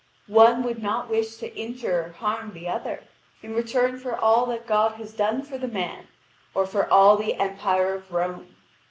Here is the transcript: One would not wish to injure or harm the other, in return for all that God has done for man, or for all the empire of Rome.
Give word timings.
One 0.25 0.63
would 0.63 0.81
not 0.81 1.11
wish 1.11 1.35
to 1.35 1.55
injure 1.55 2.01
or 2.01 2.09
harm 2.13 2.53
the 2.55 2.67
other, 2.67 3.03
in 3.43 3.53
return 3.53 3.99
for 3.99 4.17
all 4.17 4.47
that 4.47 4.65
God 4.65 4.93
has 4.93 5.13
done 5.13 5.43
for 5.43 5.59
man, 5.59 6.07
or 6.55 6.65
for 6.65 6.91
all 6.91 7.17
the 7.17 7.35
empire 7.35 7.93
of 7.93 8.11
Rome. 8.11 8.55